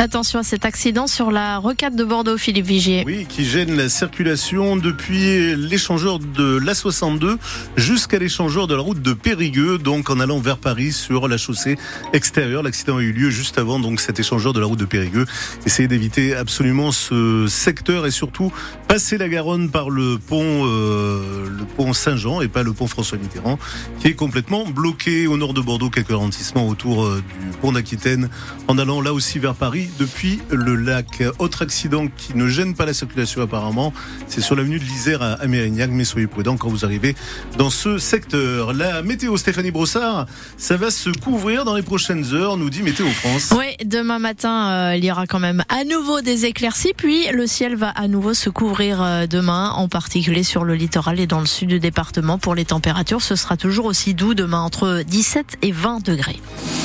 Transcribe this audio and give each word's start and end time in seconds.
Attention 0.00 0.38
à 0.38 0.42
cet 0.42 0.64
accident 0.64 1.06
sur 1.06 1.30
la 1.30 1.58
rocade 1.58 1.94
de 1.94 2.04
Bordeaux, 2.04 2.38
Philippe 2.38 2.64
Vigier. 2.64 3.02
Oui, 3.04 3.26
qui 3.28 3.44
gêne 3.44 3.76
la 3.76 3.90
circulation 3.90 4.76
depuis 4.76 5.54
l'échangeur 5.54 6.18
de 6.18 6.58
l'A62 6.58 7.36
jusqu'à 7.76 8.18
l'échangeur 8.18 8.66
de 8.66 8.74
la 8.74 8.80
route 8.80 9.02
de 9.02 9.12
Périgueux, 9.12 9.76
donc 9.76 10.08
en 10.08 10.18
allant 10.18 10.38
vers 10.38 10.56
Paris 10.56 10.92
sur 10.92 11.28
la 11.28 11.36
chaussée 11.36 11.76
extérieure. 12.14 12.62
L'accident 12.62 12.96
a 12.96 13.02
eu 13.02 13.12
lieu 13.12 13.28
juste 13.28 13.58
avant 13.58 13.78
donc 13.78 14.00
cet 14.00 14.18
échangeur 14.18 14.54
de 14.54 14.60
la 14.60 14.64
route 14.64 14.78
de 14.78 14.86
Périgueux. 14.86 15.26
Essayez 15.66 15.86
d'éviter 15.86 16.34
absolument 16.34 16.92
ce 16.92 17.46
secteur 17.46 18.06
et 18.06 18.10
surtout 18.10 18.50
passer 18.88 19.18
la 19.18 19.28
Garonne 19.28 19.70
par 19.70 19.90
le 19.90 20.16
pont, 20.16 20.64
euh, 20.64 21.46
le 21.46 21.64
pont 21.76 21.92
Saint-Jean 21.92 22.40
et 22.40 22.48
pas 22.48 22.62
le 22.62 22.72
pont 22.72 22.86
François 22.86 23.18
Mitterrand, 23.18 23.58
qui 24.00 24.08
est 24.08 24.14
complètement 24.14 24.64
bloqué 24.64 25.26
au 25.26 25.36
nord 25.36 25.52
de 25.52 25.60
Bordeaux, 25.60 25.90
quelques 25.90 26.08
ralentissements 26.08 26.66
autour 26.66 27.04
euh, 27.04 27.22
du 27.42 27.58
pont 27.58 27.72
d'Aquitaine, 27.72 28.30
en 28.66 28.78
allant 28.78 29.02
là 29.02 29.12
aussi 29.12 29.38
vers 29.38 29.54
Paris 29.54 29.89
depuis 29.98 30.40
le 30.50 30.74
lac. 30.74 31.22
Autre 31.38 31.62
accident 31.62 32.06
qui 32.08 32.36
ne 32.36 32.48
gêne 32.48 32.74
pas 32.74 32.86
la 32.86 32.92
circulation 32.92 33.42
apparemment, 33.42 33.92
c'est 34.28 34.40
sur 34.40 34.56
l'avenue 34.56 34.78
de 34.78 34.84
l'Isère 34.84 35.22
à 35.22 35.46
Mérignac, 35.46 35.90
mais 35.90 36.04
soyez 36.04 36.26
prudents 36.26 36.56
quand 36.56 36.68
vous 36.68 36.84
arrivez 36.84 37.14
dans 37.58 37.70
ce 37.70 37.98
secteur. 37.98 38.72
La 38.72 39.02
météo, 39.02 39.36
Stéphanie 39.36 39.70
Brossard, 39.70 40.26
ça 40.56 40.76
va 40.76 40.90
se 40.90 41.10
couvrir 41.10 41.64
dans 41.64 41.74
les 41.74 41.82
prochaines 41.82 42.34
heures, 42.34 42.56
nous 42.56 42.70
dit 42.70 42.82
Météo 42.82 43.06
France. 43.08 43.52
Oui, 43.56 43.76
demain 43.84 44.18
matin, 44.18 44.70
euh, 44.70 44.96
il 44.96 45.04
y 45.04 45.10
aura 45.10 45.26
quand 45.26 45.40
même 45.40 45.62
à 45.68 45.84
nouveau 45.84 46.20
des 46.20 46.46
éclaircies, 46.46 46.92
puis 46.96 47.26
le 47.32 47.46
ciel 47.46 47.76
va 47.76 47.88
à 47.90 48.08
nouveau 48.08 48.34
se 48.34 48.50
couvrir 48.50 49.02
euh, 49.02 49.26
demain, 49.26 49.70
en 49.70 49.88
particulier 49.88 50.42
sur 50.42 50.64
le 50.64 50.74
littoral 50.74 51.20
et 51.20 51.26
dans 51.26 51.40
le 51.40 51.46
sud 51.46 51.68
du 51.68 51.80
département. 51.80 52.38
Pour 52.38 52.54
les 52.54 52.64
températures, 52.64 53.22
ce 53.22 53.36
sera 53.36 53.56
toujours 53.56 53.86
aussi 53.86 54.14
doux 54.14 54.34
demain, 54.34 54.60
entre 54.60 55.02
17 55.06 55.58
et 55.62 55.72
20 55.72 56.04
degrés. 56.04 56.40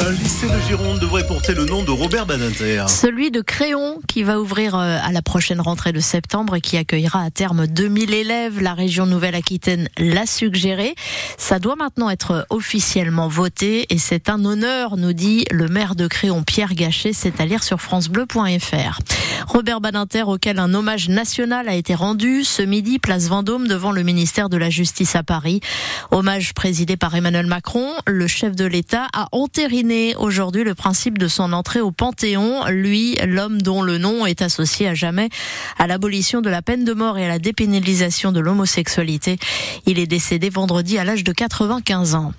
Un 0.00 0.10
lycée 0.12 0.46
de 0.46 0.60
Gironde 0.68 0.98
devrait 1.00 1.26
porter 1.26 1.54
le 1.54 1.64
nom 1.64 1.82
de 1.82 1.90
Robert 1.90 2.26
Badinter. 2.26 2.84
Celui 2.88 3.30
de 3.30 3.42
Créon 3.42 4.00
qui 4.08 4.22
va 4.22 4.40
ouvrir 4.40 4.74
euh, 4.74 4.98
à 5.02 5.12
la 5.12 5.20
prochaine 5.20 5.60
rentrée 5.60 5.92
de 5.92 6.00
septembre 6.00 6.56
et 6.56 6.62
qui 6.62 6.78
accueillera 6.78 7.22
à 7.22 7.30
terme 7.30 7.66
2000 7.66 8.14
élèves. 8.14 8.60
La 8.62 8.72
région 8.72 9.04
Nouvelle-Aquitaine 9.04 9.88
l'a 9.98 10.24
suggéré. 10.24 10.94
Ça 11.36 11.58
doit 11.58 11.76
maintenant 11.76 12.08
être 12.08 12.46
officiellement 12.48 13.28
voté 13.28 13.86
et 13.90 13.98
c'est 13.98 14.30
un 14.30 14.42
honneur, 14.44 14.96
nous 14.96 15.12
dit 15.12 15.44
le 15.50 15.68
maire 15.68 15.96
de 15.96 16.06
Créon, 16.06 16.42
Pierre 16.42 16.74
Gachet. 16.74 17.12
C'est 17.12 17.40
à 17.40 17.44
lire 17.44 17.62
sur 17.62 17.80
francebleu.fr. 17.80 18.98
Robert 19.58 19.80
Badinter, 19.80 20.22
auquel 20.22 20.60
un 20.60 20.72
hommage 20.72 21.08
national 21.08 21.68
a 21.68 21.74
été 21.74 21.92
rendu 21.92 22.44
ce 22.44 22.62
midi, 22.62 23.00
place 23.00 23.26
Vendôme, 23.26 23.66
devant 23.66 23.90
le 23.90 24.04
ministère 24.04 24.48
de 24.48 24.56
la 24.56 24.70
Justice 24.70 25.16
à 25.16 25.24
Paris. 25.24 25.58
Hommage 26.12 26.54
présidé 26.54 26.96
par 26.96 27.16
Emmanuel 27.16 27.46
Macron. 27.46 27.90
Le 28.06 28.28
chef 28.28 28.54
de 28.54 28.64
l'État 28.64 29.08
a 29.12 29.26
entériné 29.32 30.14
aujourd'hui 30.14 30.62
le 30.62 30.76
principe 30.76 31.18
de 31.18 31.26
son 31.26 31.52
entrée 31.52 31.80
au 31.80 31.90
Panthéon. 31.90 32.68
Lui, 32.68 33.16
l'homme 33.26 33.60
dont 33.60 33.82
le 33.82 33.98
nom 33.98 34.26
est 34.26 34.42
associé 34.42 34.86
à 34.86 34.94
jamais 34.94 35.28
à 35.76 35.88
l'abolition 35.88 36.40
de 36.40 36.50
la 36.50 36.62
peine 36.62 36.84
de 36.84 36.92
mort 36.92 37.18
et 37.18 37.24
à 37.24 37.28
la 37.28 37.40
dépénalisation 37.40 38.30
de 38.30 38.38
l'homosexualité. 38.38 39.38
Il 39.86 39.98
est 39.98 40.06
décédé 40.06 40.50
vendredi 40.50 40.98
à 40.98 41.04
l'âge 41.04 41.24
de 41.24 41.32
95 41.32 42.14
ans. 42.14 42.32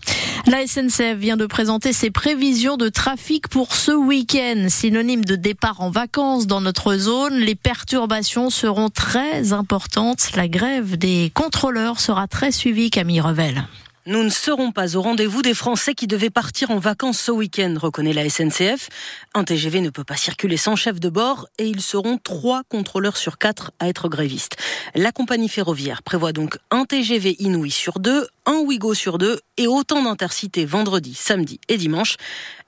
La 0.48 0.66
SNCF 0.66 1.18
vient 1.18 1.38
de 1.38 1.46
présenter 1.46 1.92
ses 1.94 2.12
prévisions 2.12 2.78
de 2.78 2.90
trafic 2.90 3.48
pour 3.50 3.76
ce 3.76 3.92
week-end. 3.92 4.68
Synonyme 4.70 5.26
de 5.26 5.36
départ 5.36 5.82
en 5.82 5.92
vacances 5.92 6.48
dans 6.48 6.62
notre 6.62 6.96
zone, 6.96 7.09
les 7.32 7.56
perturbations 7.56 8.50
seront 8.50 8.90
très 8.90 9.52
importantes. 9.54 10.36
La 10.36 10.48
grève 10.48 10.98
des 10.98 11.32
contrôleurs 11.34 12.00
sera 12.00 12.28
très 12.28 12.52
suivie, 12.52 12.92
Camille 12.92 13.22
Revel. 13.22 13.64
Nous 14.06 14.24
ne 14.24 14.30
serons 14.30 14.72
pas 14.72 14.96
au 14.96 15.02
rendez-vous 15.02 15.42
des 15.42 15.54
Français 15.54 15.94
qui 15.94 16.08
devaient 16.08 16.30
partir 16.30 16.72
en 16.72 16.80
vacances 16.80 17.20
ce 17.20 17.32
week-end, 17.32 17.76
reconnaît 17.80 18.14
la 18.14 18.30
SNCF. 18.30 18.90
Un 19.34 19.44
TGV 19.44 19.82
ne 19.82 19.90
peut 19.90 20.04
pas 20.04 20.18
circuler 20.18 20.58
sans 20.58 20.76
chef 20.76 21.00
de 21.00 21.10
bord 21.10 21.48
et 21.58 21.68
ils 21.68 21.82
seront 21.82 22.18
trois 22.18 22.64
contrôleurs 22.70 23.18
sur 23.18 23.38
quatre 23.38 23.72
à 23.80 23.88
être 23.88 24.08
grévistes. 24.08 24.58
La 24.96 25.12
compagnie 25.12 25.50
ferroviaire 25.50 26.02
prévoit 26.02 26.32
donc 26.32 26.58
un 26.72 26.86
TGV 26.86 27.36
Inouï 27.40 27.72
sur 27.72 28.00
deux, 28.00 28.28
un 28.50 28.62
Ouigo 28.62 28.96
sur 28.96 29.20
deux 29.20 29.40
et 29.58 29.68
autant 29.68 30.02
d'intercités 30.02 30.66
vendredi, 30.66 31.14
samedi 31.14 31.60
et 31.68 31.78
dimanche. 31.78 32.16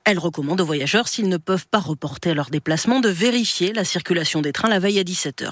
Elle 0.03 0.17
recommande 0.17 0.59
aux 0.61 0.65
voyageurs, 0.65 1.07
s'ils 1.07 1.29
ne 1.29 1.37
peuvent 1.37 1.67
pas 1.67 1.79
reporter 1.79 2.33
leur 2.33 2.49
déplacement, 2.49 3.01
de 3.01 3.09
vérifier 3.09 3.71
la 3.71 3.85
circulation 3.85 4.41
des 4.41 4.51
trains 4.51 4.67
la 4.67 4.79
veille 4.79 4.97
à 4.97 5.03
17h. 5.03 5.51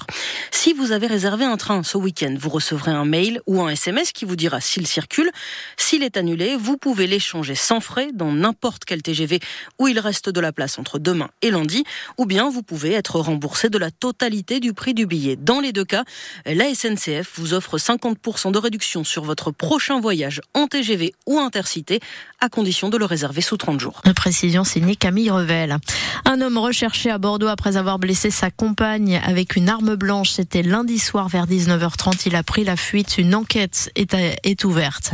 Si 0.50 0.72
vous 0.72 0.90
avez 0.90 1.06
réservé 1.06 1.44
un 1.44 1.56
train 1.56 1.84
ce 1.84 1.96
week-end, 1.96 2.34
vous 2.36 2.48
recevrez 2.48 2.90
un 2.90 3.04
mail 3.04 3.40
ou 3.46 3.62
un 3.62 3.70
SMS 3.70 4.10
qui 4.10 4.24
vous 4.24 4.34
dira 4.34 4.60
s'il 4.60 4.88
circule. 4.88 5.30
S'il 5.76 6.02
est 6.02 6.16
annulé, 6.16 6.56
vous 6.56 6.76
pouvez 6.76 7.06
l'échanger 7.06 7.54
sans 7.54 7.80
frais 7.80 8.08
dans 8.12 8.32
n'importe 8.32 8.84
quel 8.84 9.02
TGV 9.02 9.38
où 9.78 9.86
il 9.86 10.00
reste 10.00 10.28
de 10.28 10.40
la 10.40 10.52
place 10.52 10.80
entre 10.80 10.98
demain 10.98 11.30
et 11.42 11.52
lundi, 11.52 11.84
ou 12.18 12.26
bien 12.26 12.50
vous 12.50 12.64
pouvez 12.64 12.92
être 12.92 13.20
remboursé 13.20 13.68
de 13.68 13.78
la 13.78 13.92
totalité 13.92 14.58
du 14.58 14.74
prix 14.74 14.94
du 14.94 15.06
billet. 15.06 15.36
Dans 15.36 15.60
les 15.60 15.72
deux 15.72 15.84
cas, 15.84 16.02
la 16.44 16.74
SNCF 16.74 17.38
vous 17.38 17.54
offre 17.54 17.78
50% 17.78 18.50
de 18.50 18.58
réduction 18.58 19.04
sur 19.04 19.22
votre 19.22 19.52
prochain 19.52 20.00
voyage 20.00 20.19
en 20.54 20.66
TGV 20.66 21.14
ou 21.26 21.38
intercité, 21.38 22.00
à 22.40 22.48
condition 22.48 22.88
de 22.88 22.96
le 22.96 23.04
réserver 23.04 23.40
sous 23.40 23.56
30 23.56 23.80
jours 23.80 24.02
précision 24.20 24.64
signée 24.64 24.96
Camille 24.96 25.30
Revel. 25.30 25.78
Un 26.26 26.42
homme 26.42 26.58
recherché 26.58 27.10
à 27.10 27.16
Bordeaux 27.16 27.46
après 27.46 27.78
avoir 27.78 27.98
blessé 27.98 28.30
sa 28.30 28.50
compagne 28.50 29.18
avec 29.24 29.56
une 29.56 29.70
arme 29.70 29.94
blanche. 29.94 30.32
C'était 30.32 30.62
lundi 30.62 30.98
soir 30.98 31.30
vers 31.30 31.46
19h30. 31.46 32.24
Il 32.26 32.36
a 32.36 32.42
pris 32.42 32.62
la 32.62 32.76
fuite. 32.76 33.16
Une 33.16 33.34
enquête 33.34 33.90
est, 33.96 34.14
est 34.44 34.64
ouverte. 34.64 35.12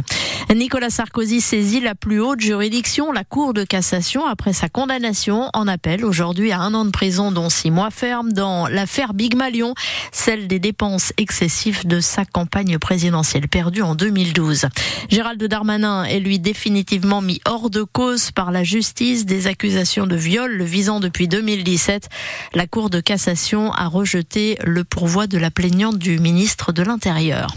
Nicolas 0.53 0.91
Sarkozy 0.91 1.41
saisit 1.41 1.81
la 1.81 1.95
plus 1.95 2.21
haute 2.21 2.41
juridiction, 2.41 3.13
la 3.13 3.23
Cour 3.23 3.55
de 3.55 3.63
cassation, 3.63 4.27
après 4.27 4.53
sa 4.53 4.69
condamnation 4.69 5.51
en 5.55 5.69
appel 5.69 6.05
aujourd'hui 6.05 6.51
à 6.51 6.61
un 6.61 6.75
an 6.75 6.85
de 6.85 6.91
prison, 6.91 7.31
dont 7.31 7.49
six 7.49 7.71
mois 7.71 7.91
ferme, 7.91 8.33
dans 8.33 8.67
l'affaire 8.67 9.15
Big 9.15 9.37
Malion, 9.37 9.75
celle 10.11 10.49
des 10.49 10.59
dépenses 10.59 11.13
excessives 11.17 11.87
de 11.87 12.01
sa 12.01 12.25
campagne 12.25 12.79
présidentielle 12.79 13.47
perdue 13.47 13.83
en 13.83 13.95
2012. 13.95 14.67
Gérald 15.09 15.43
Darmanin 15.43 16.05
est 16.05 16.21
lui 16.21 16.39
définitivement 16.39 17.21
mis 17.21 17.41
hors 17.47 17.71
de 17.71 17.83
cause 17.83 18.31
par 18.31 18.51
la 18.51 18.65
justice 18.65 19.27
des 19.27 19.47
accusations 19.47 20.07
de 20.07 20.17
viol 20.17 20.53
le 20.53 20.65
visant 20.65 21.01
depuis 21.01 21.29
2017. 21.29 22.09
La 22.55 22.67
Cour 22.67 22.91
de 22.91 23.01
cassation 23.01 23.73
a 23.73 23.87
rejeté 23.87 24.59
le 24.65 24.85
pourvoi 24.85 25.27
de 25.27 25.39
la 25.39 25.51
plaignante 25.51 25.99
du 25.99 26.19
ministre 26.19 26.73
de 26.73 26.83
l'Intérieur. 26.83 27.49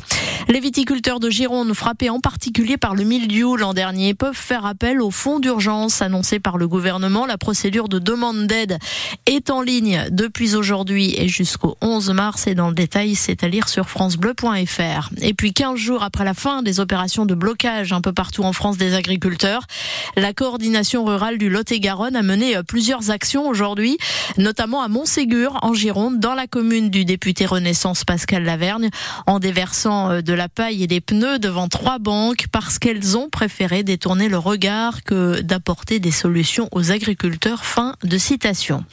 Les 0.52 0.60
viticulteurs 0.60 1.20
de 1.20 1.30
Gironde, 1.30 1.76
frappés 1.76 2.10
en 2.10 2.20
particulier 2.20 2.76
par 2.76 2.96
le 2.96 3.04
mildiou 3.04 3.56
l'an 3.56 3.76
dernier, 3.76 4.16
peuvent 4.16 4.34
faire 4.34 4.66
appel 4.66 5.00
au 5.00 5.12
fonds 5.12 5.40
d'urgence 5.40 6.02
annoncé 6.02 6.40
par 6.40 6.58
le 6.58 6.68
gouvernement. 6.68 7.28
La 7.28 7.38
procédure 7.38 7.88
de 7.88 8.00
demande 8.00 8.48
d'aide 8.48 8.80
est 9.28 9.52
en 9.52 9.62
ligne 9.62 10.08
depuis 10.10 10.56
aujourd'hui 10.56 11.14
et 11.16 11.28
jusqu'au 11.28 11.78
11 11.82 12.10
mars. 12.14 12.48
Et 12.48 12.56
dans 12.56 12.70
le 12.70 12.74
détail, 12.74 13.14
c'est 13.14 13.44
à 13.44 13.48
lire 13.48 13.70
sur 13.70 13.90
francebleu.fr. 13.90 15.10
Et 15.22 15.36
puis 15.36 15.54
15 15.54 15.78
jours 15.78 16.02
après 16.02 16.26
la 16.26 16.34
fin 16.34 16.64
des 16.64 16.80
opérations 16.80 17.28
de 17.28 17.36
blocage 17.36 17.94
un 17.94 18.02
peu 18.02 18.12
partout 18.12 18.42
en 18.42 18.52
France 18.52 18.78
des 18.78 18.96
agriculteurs, 18.96 19.68
la 20.16 20.34
coordination 20.34 21.06
rurale 21.06 21.38
du 21.38 21.52
Lot-et-Garonne 21.52 22.16
a 22.16 22.24
mené 22.24 22.56
plusieurs 22.68 23.12
actions 23.12 23.48
aujourd'hui, 23.48 24.00
notamment 24.40 24.82
à 24.82 24.88
Montségur, 24.88 25.60
en 25.62 25.76
Gironde, 25.76 26.20
dans 26.20 26.34
la 26.34 26.48
commune 26.48 26.90
du 26.90 27.06
député 27.06 27.46
Renaissance 27.46 28.04
Pascal 28.04 28.46
Lavergne, 28.46 28.90
en 29.28 29.38
déversant 29.38 30.10
euh, 30.10 30.22
de 30.22 30.39
la 30.40 30.48
paille 30.48 30.84
et 30.84 30.88
des 30.88 31.02
pneus 31.02 31.38
devant 31.38 31.68
trois 31.68 32.00
banques 32.00 32.46
parce 32.50 32.80
qu'elles 32.80 33.18
ont 33.18 33.28
préféré 33.30 33.84
détourner 33.84 34.30
le 34.30 34.38
regard 34.38 35.04
que 35.04 35.42
d'apporter 35.42 36.00
des 36.00 36.12
solutions 36.12 36.70
aux 36.72 36.92
agriculteurs. 36.94 37.66
Fin 37.66 37.96
de 38.06 38.18
citation. 38.18 38.86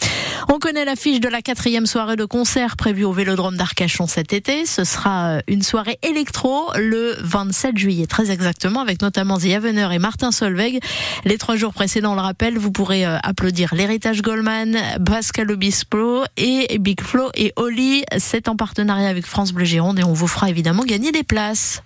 On 0.48 0.58
connaît 0.58 0.84
l'affiche 0.84 1.20
de 1.20 1.28
la 1.28 1.42
quatrième 1.42 1.86
soirée 1.86 2.16
de 2.16 2.24
concert 2.24 2.76
prévue 2.76 3.04
au 3.04 3.12
Vélodrome 3.12 3.56
d'Arcachon 3.56 4.06
cet 4.06 4.32
été. 4.32 4.66
Ce 4.66 4.84
sera 4.84 5.28
euh, 5.28 5.40
une 5.48 5.62
soirée 5.62 5.98
électro 6.02 6.70
le 6.76 7.16
27 7.20 7.76
juillet, 7.76 8.06
très 8.06 8.30
exactement, 8.30 8.80
avec 8.80 9.02
notamment 9.02 9.38
The 9.38 9.44
et 9.46 9.98
Martin 9.98 10.30
Solveig. 10.30 10.80
Les 11.24 11.38
trois 11.38 11.56
jours 11.56 11.72
précédents, 11.72 12.14
le 12.14 12.20
rappelle, 12.20 12.58
vous 12.58 12.70
pourrez 12.70 13.06
euh, 13.06 13.18
applaudir 13.22 13.74
l'héritage 13.74 14.22
Goldman, 14.22 14.76
Pascal 15.04 15.50
Obispo 15.50 16.22
et 16.36 16.78
Big 16.78 17.00
Flo 17.00 17.30
et 17.34 17.52
Oli. 17.56 18.04
C'est 18.18 18.48
en 18.48 18.56
partenariat 18.56 19.08
avec 19.08 19.26
France 19.26 19.52
Bleu 19.52 19.64
Gironde 19.64 19.98
et 19.98 20.04
on 20.04 20.12
vous 20.12 20.28
fera 20.28 20.48
évidemment 20.48 20.84
gagner 20.84 21.12
des 21.12 21.24
places. 21.26 21.82